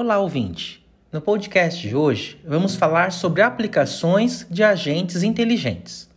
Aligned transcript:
Olá, 0.00 0.16
ouvinte! 0.20 0.80
No 1.12 1.20
podcast 1.20 1.88
de 1.88 1.96
hoje, 1.96 2.38
vamos 2.46 2.76
falar 2.76 3.10
sobre 3.10 3.42
aplicações 3.42 4.46
de 4.48 4.62
agentes 4.62 5.24
inteligentes. 5.24 6.08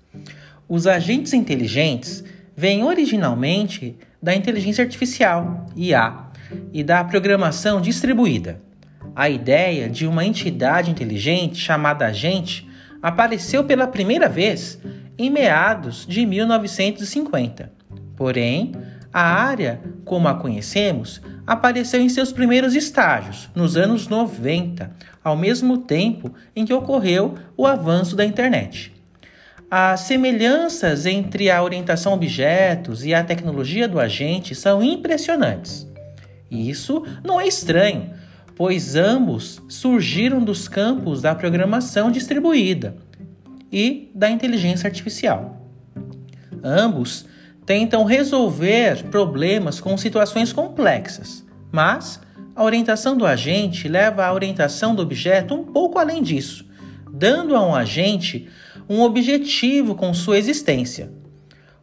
Os 0.70 0.86
agentes 0.86 1.34
inteligentes 1.34 2.24
vêm 2.56 2.84
originalmente 2.84 3.98
da 4.22 4.36
inteligência 4.36 4.84
artificial, 4.84 5.66
IA, 5.76 6.28
e 6.72 6.84
da 6.84 7.04
programação 7.04 7.82
distribuída. 7.82 8.62
A 9.16 9.28
ideia 9.28 9.90
de 9.90 10.06
uma 10.06 10.24
entidade 10.24 10.92
inteligente 10.92 11.58
chamada 11.58 12.06
agente 12.06 12.70
apareceu 13.02 13.64
pela 13.64 13.88
primeira 13.88 14.30
vez 14.30 14.80
em 15.18 15.32
meados 15.32 16.06
de 16.06 16.24
1950. 16.24 17.74
Porém, 18.16 18.74
a 19.12 19.24
área, 19.24 19.82
como 20.06 20.28
a 20.28 20.36
conhecemos, 20.36 21.20
apareceu 21.52 22.00
em 22.00 22.08
seus 22.08 22.32
primeiros 22.32 22.76
estágios, 22.76 23.50
nos 23.54 23.76
anos 23.76 24.08
90, 24.08 24.90
ao 25.22 25.36
mesmo 25.36 25.80
tempo 25.80 26.34
em 26.56 26.66
que 26.66 26.74
ocorreu 26.74 27.36
o 27.58 27.68
avanço 27.68 28.16
da 28.16 28.24
internet. 28.24 28.94
As 29.70 30.00
semelhanças 30.02 31.06
entre 31.06 31.52
a 31.52 31.62
orientação 31.62 32.14
a 32.14 32.16
objetos 32.16 33.04
e 33.04 33.14
a 33.14 33.22
tecnologia 33.22 33.86
do 33.86 34.00
agente 34.00 34.56
são 34.56 34.82
impressionantes. 34.82 35.86
Isso 36.50 37.06
não 37.22 37.40
é 37.40 37.48
estranho, 37.50 38.12
pois 38.56 38.96
ambos 38.96 39.62
surgiram 39.68 40.42
dos 40.42 40.70
campos 40.70 41.22
da 41.22 41.36
programação 41.36 42.10
distribuída 42.10 42.96
e 43.70 44.10
da 44.16 44.30
inteligência 44.30 44.88
artificial. 44.88 45.68
Ambos 46.64 47.26
tentam 47.66 48.04
resolver 48.04 49.04
problemas 49.10 49.80
com 49.80 49.98
situações 49.98 50.52
complexas, 50.52 51.46
mas 51.72 52.20
a 52.56 52.64
orientação 52.64 53.16
do 53.16 53.26
agente 53.26 53.88
leva 53.88 54.26
a 54.26 54.34
orientação 54.34 54.94
do 54.94 55.02
objeto 55.02 55.54
um 55.54 55.64
pouco 55.64 55.98
além 55.98 56.22
disso, 56.22 56.66
dando 57.12 57.56
a 57.56 57.66
um 57.66 57.76
agente 57.76 58.50
um 58.90 59.02
objetivo 59.02 59.96
com 59.96 60.14
sua 60.14 60.38
existência. 60.38 61.12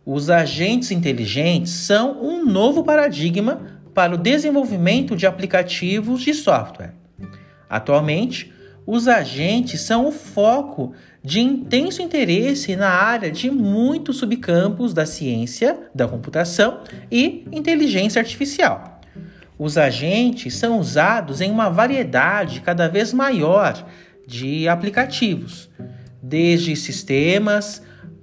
Os 0.04 0.30
agentes 0.30 0.90
inteligentes 0.90 1.72
são 1.72 2.22
um 2.22 2.44
novo 2.44 2.82
paradigma 2.82 3.60
para 3.94 4.14
o 4.14 4.18
desenvolvimento 4.18 5.16
de 5.16 5.26
aplicativos 5.26 6.22
de 6.22 6.34
software. 6.34 6.94
Atualmente, 7.68 8.52
os 8.90 9.06
agentes 9.06 9.82
são 9.82 10.08
o 10.08 10.10
foco 10.10 10.94
de 11.22 11.40
intenso 11.40 12.00
interesse 12.00 12.74
na 12.74 12.88
área 12.88 13.30
de 13.30 13.50
muitos 13.50 14.16
subcampos 14.16 14.94
da 14.94 15.04
ciência, 15.04 15.78
da 15.94 16.08
computação 16.08 16.80
e 17.12 17.46
inteligência 17.52 18.18
artificial. 18.18 19.02
Os 19.58 19.76
agentes 19.76 20.56
são 20.56 20.78
usados 20.78 21.42
em 21.42 21.50
uma 21.50 21.68
variedade 21.68 22.62
cada 22.62 22.88
vez 22.88 23.12
maior 23.12 23.86
de 24.26 24.66
aplicativos, 24.66 25.68
desde 26.22 26.74
sistemas 26.74 27.82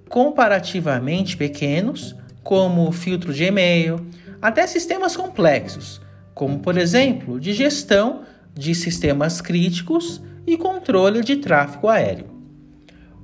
comparativamente 0.09 1.37
pequenos, 1.37 2.15
como 2.41 2.91
filtro 2.91 3.31
de 3.31 3.43
e-mail, 3.43 4.03
até 4.41 4.65
sistemas 4.65 5.15
complexos, 5.15 6.01
como 6.33 6.57
por 6.57 6.75
exemplo 6.75 7.39
de 7.39 7.53
gestão 7.53 8.23
de 8.51 8.73
sistemas 8.73 9.41
críticos 9.41 10.23
e 10.45 10.57
controle 10.57 11.21
de 11.21 11.37
tráfego 11.37 11.87
aéreo. 11.87 12.27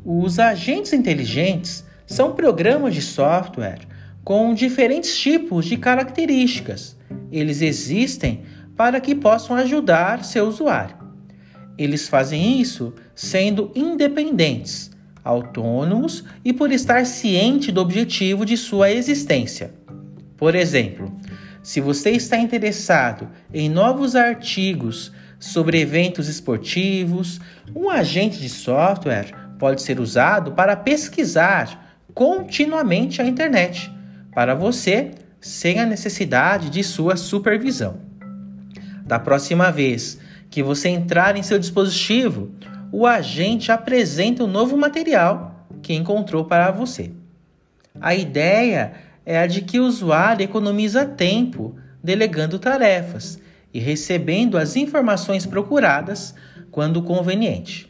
Os 0.04 0.40
agentes 0.40 0.94
inteligentes 0.94 1.86
são 2.08 2.34
programas 2.34 2.96
de 2.96 3.02
software 3.02 3.80
com 4.24 4.54
diferentes 4.54 5.18
tipos 5.18 5.66
de 5.66 5.78
características. 5.78 6.98
Eles 7.32 7.62
existem 7.62 8.42
para 8.76 9.00
que 9.00 9.14
possam 9.14 9.56
ajudar 9.56 10.24
seu 10.24 10.48
usuário. 10.48 10.98
Eles 11.78 12.08
fazem 12.08 12.60
isso 12.60 12.94
sendo 13.16 13.72
independentes, 13.76 14.92
autônomos 15.24 16.24
e 16.44 16.52
por 16.52 16.72
estar 16.72 17.06
ciente 17.06 17.72
do 17.72 17.82
objetivo 17.82 18.46
de 18.46 18.58
sua 18.58 18.92
existência. 18.92 19.74
Por 20.36 20.56
exemplo, 20.56 21.16
se 21.62 21.80
você 21.80 22.12
está 22.12 22.38
interessado 22.38 23.30
em 23.54 23.70
novos 23.70 24.16
artigos 24.16 25.12
sobre 25.42 25.82
eventos 25.82 26.30
esportivos, 26.30 27.42
um 27.76 27.90
agente 27.90 28.40
de 28.40 28.48
software 28.48 29.34
pode 29.58 29.82
ser 29.82 30.00
usado 30.00 30.52
para 30.52 30.76
pesquisar 30.76 31.98
continuamente 32.14 33.22
a 33.22 33.26
internet, 33.26 33.92
para 34.34 34.54
você, 34.54 35.12
sem 35.40 35.80
a 35.80 35.86
necessidade 35.86 36.70
de 36.70 36.84
sua 36.84 37.18
supervisão. 37.18 38.00
Da 39.04 39.18
próxima 39.18 39.72
vez 39.72 40.20
que 40.50 40.62
você 40.62 40.90
entrar 40.90 41.36
em 41.36 41.42
seu 41.42 41.58
dispositivo, 41.58 42.52
o 42.92 43.08
agente 43.08 43.72
apresenta 43.72 44.44
o 44.44 44.48
um 44.48 44.52
novo 44.52 44.78
material 44.78 45.66
que 45.82 45.94
encontrou 45.94 46.46
para 46.46 46.70
você. 46.70 47.12
A 48.00 48.14
ideia 48.14 48.94
é 49.26 49.40
a 49.40 49.48
de 49.48 49.62
que 49.62 49.80
o 49.80 49.86
usuário 49.86 50.44
economiza 50.44 51.04
tempo 51.04 51.76
delegando 52.04 52.60
tarefas 52.60 53.40
e 53.74 53.80
recebendo 53.80 54.58
as 54.58 54.76
informações 54.76 55.46
procuradas 55.46 56.34
quando 56.72 57.02
conveniente. 57.02 57.90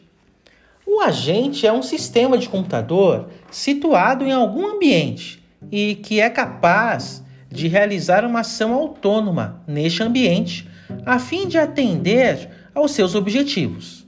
O 0.86 1.00
agente 1.00 1.66
é 1.66 1.72
um 1.72 1.82
sistema 1.82 2.36
de 2.36 2.48
computador 2.48 3.28
situado 3.50 4.24
em 4.24 4.32
algum 4.32 4.66
ambiente 4.66 5.42
e 5.70 5.94
que 5.94 6.20
é 6.20 6.28
capaz 6.28 7.22
de 7.48 7.68
realizar 7.68 8.24
uma 8.24 8.40
ação 8.40 8.72
autônoma 8.72 9.62
neste 9.66 10.02
ambiente 10.02 10.68
a 11.06 11.18
fim 11.18 11.46
de 11.46 11.58
atender 11.58 12.48
aos 12.74 12.92
seus 12.92 13.14
objetivos. 13.14 14.06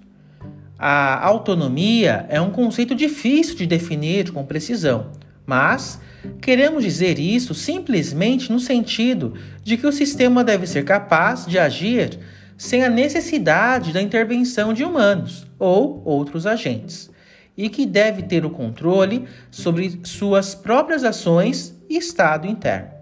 A 0.78 1.24
autonomia 1.24 2.26
é 2.28 2.41
um 2.41 2.50
conceito 2.50 2.94
difícil 2.94 3.54
de 3.54 3.66
definir 3.66 4.32
com 4.32 4.44
precisão, 4.44 5.12
mas 5.47 6.00
Queremos 6.41 6.82
dizer 6.82 7.19
isso 7.19 7.55
simplesmente 7.55 8.50
no 8.50 8.59
sentido 8.59 9.34
de 9.62 9.77
que 9.77 9.87
o 9.87 9.93
sistema 9.93 10.43
deve 10.43 10.66
ser 10.66 10.84
capaz 10.84 11.47
de 11.47 11.59
agir 11.59 12.19
sem 12.56 12.84
a 12.84 12.88
necessidade 12.88 13.93
da 13.93 14.00
intervenção 14.00 14.72
de 14.72 14.84
humanos 14.84 15.47
ou 15.59 16.03
outros 16.04 16.47
agentes, 16.47 17.10
e 17.56 17.69
que 17.69 17.84
deve 17.84 18.22
ter 18.22 18.44
o 18.44 18.50
controle 18.50 19.25
sobre 19.50 20.00
suas 20.04 20.54
próprias 20.54 21.04
ações 21.04 21.78
e 21.88 21.97
estado 21.97 22.47
interno. 22.47 22.94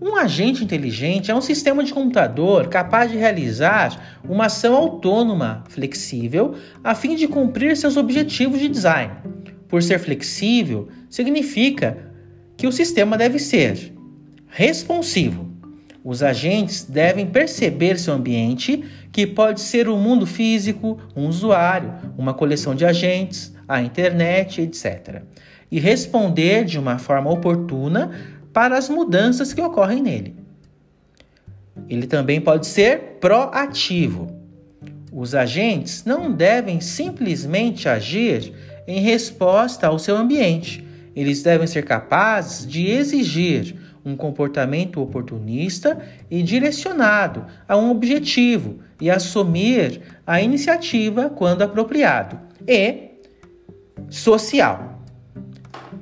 Um 0.00 0.16
agente 0.16 0.64
inteligente 0.64 1.30
é 1.30 1.34
um 1.34 1.40
sistema 1.40 1.84
de 1.84 1.94
computador 1.94 2.68
capaz 2.68 3.10
de 3.10 3.16
realizar 3.16 4.18
uma 4.28 4.46
ação 4.46 4.74
autônoma, 4.74 5.62
flexível, 5.68 6.56
a 6.82 6.94
fim 6.94 7.14
de 7.14 7.28
cumprir 7.28 7.76
seus 7.76 7.96
objetivos 7.96 8.58
de 8.58 8.68
design 8.68 9.12
por 9.72 9.82
ser 9.82 9.98
flexível, 9.98 10.88
significa 11.08 11.96
que 12.58 12.66
o 12.66 12.72
sistema 12.72 13.16
deve 13.16 13.38
ser 13.38 13.90
responsivo. 14.46 15.50
Os 16.04 16.22
agentes 16.22 16.84
devem 16.84 17.24
perceber 17.24 17.98
seu 17.98 18.12
ambiente, 18.12 18.84
que 19.10 19.26
pode 19.26 19.62
ser 19.62 19.88
o 19.88 19.94
um 19.94 19.98
mundo 19.98 20.26
físico, 20.26 21.00
um 21.16 21.26
usuário, 21.26 21.90
uma 22.18 22.34
coleção 22.34 22.74
de 22.74 22.84
agentes, 22.84 23.54
a 23.66 23.80
internet, 23.80 24.60
etc. 24.60 25.22
E 25.70 25.80
responder 25.80 26.66
de 26.66 26.78
uma 26.78 26.98
forma 26.98 27.30
oportuna 27.30 28.10
para 28.52 28.76
as 28.76 28.90
mudanças 28.90 29.54
que 29.54 29.62
ocorrem 29.62 30.02
nele. 30.02 30.36
Ele 31.88 32.06
também 32.06 32.42
pode 32.42 32.66
ser 32.66 33.16
proativo. 33.22 34.36
Os 35.10 35.34
agentes 35.34 36.04
não 36.04 36.30
devem 36.30 36.78
simplesmente 36.78 37.88
agir 37.88 38.52
em 38.86 39.00
resposta 39.00 39.86
ao 39.86 39.98
seu 39.98 40.16
ambiente. 40.16 40.86
Eles 41.14 41.42
devem 41.42 41.66
ser 41.66 41.84
capazes 41.84 42.66
de 42.66 42.88
exigir 42.88 43.76
um 44.04 44.16
comportamento 44.16 45.00
oportunista 45.00 45.98
e 46.30 46.42
direcionado 46.42 47.46
a 47.68 47.76
um 47.76 47.90
objetivo 47.90 48.80
e 49.00 49.10
assumir 49.10 50.00
a 50.26 50.40
iniciativa 50.40 51.28
quando 51.28 51.62
apropriado. 51.62 52.38
E 52.66 53.12
social. 54.08 55.00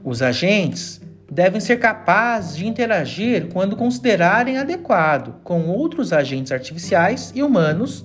Os 0.02 0.22
agentes 0.22 1.00
devem 1.30 1.60
ser 1.60 1.78
capazes 1.78 2.56
de 2.56 2.66
interagir 2.66 3.48
quando 3.52 3.76
considerarem 3.76 4.58
adequado 4.58 5.34
com 5.44 5.68
outros 5.68 6.12
agentes 6.12 6.50
artificiais 6.50 7.32
e 7.34 7.42
humanos 7.42 8.04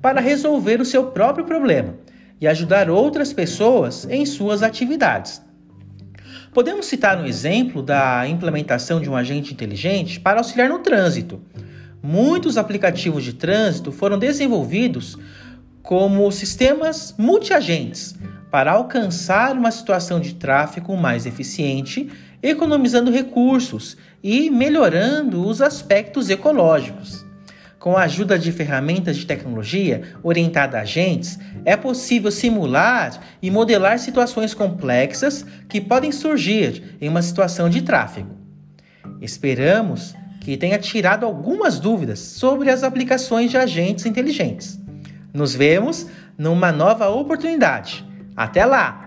para 0.00 0.20
resolver 0.20 0.80
o 0.80 0.84
seu 0.84 1.06
próprio 1.06 1.44
problema 1.44 2.05
e 2.40 2.46
ajudar 2.46 2.90
outras 2.90 3.32
pessoas 3.32 4.06
em 4.10 4.24
suas 4.26 4.62
atividades. 4.62 5.42
Podemos 6.52 6.86
citar 6.86 7.18
um 7.20 7.26
exemplo 7.26 7.82
da 7.82 8.26
implementação 8.26 9.00
de 9.00 9.10
um 9.10 9.16
agente 9.16 9.52
inteligente 9.52 10.18
para 10.18 10.38
auxiliar 10.38 10.68
no 10.68 10.78
trânsito. 10.78 11.40
Muitos 12.02 12.56
aplicativos 12.56 13.24
de 13.24 13.34
trânsito 13.34 13.92
foram 13.92 14.18
desenvolvidos 14.18 15.18
como 15.82 16.30
sistemas 16.32 17.14
multiagentes 17.18 18.16
para 18.50 18.72
alcançar 18.72 19.54
uma 19.54 19.70
situação 19.70 20.18
de 20.18 20.34
tráfego 20.34 20.96
mais 20.96 21.26
eficiente, 21.26 22.08
economizando 22.42 23.10
recursos 23.10 23.96
e 24.22 24.50
melhorando 24.50 25.46
os 25.46 25.60
aspectos 25.60 26.30
ecológicos. 26.30 27.25
Com 27.86 27.96
a 27.96 28.02
ajuda 28.02 28.36
de 28.36 28.50
ferramentas 28.50 29.16
de 29.16 29.24
tecnologia 29.24 30.02
orientada 30.20 30.76
a 30.76 30.80
agentes, 30.80 31.38
é 31.64 31.76
possível 31.76 32.32
simular 32.32 33.20
e 33.40 33.48
modelar 33.48 34.00
situações 34.00 34.52
complexas 34.52 35.46
que 35.68 35.80
podem 35.80 36.10
surgir 36.10 36.96
em 37.00 37.08
uma 37.08 37.22
situação 37.22 37.70
de 37.70 37.82
tráfego. 37.82 38.34
Esperamos 39.20 40.16
que 40.40 40.56
tenha 40.56 40.80
tirado 40.80 41.24
algumas 41.24 41.78
dúvidas 41.78 42.18
sobre 42.18 42.70
as 42.70 42.82
aplicações 42.82 43.52
de 43.52 43.56
agentes 43.56 44.04
inteligentes. 44.04 44.80
Nos 45.32 45.54
vemos 45.54 46.08
numa 46.36 46.72
nova 46.72 47.08
oportunidade. 47.08 48.04
Até 48.36 48.64
lá! 48.64 49.05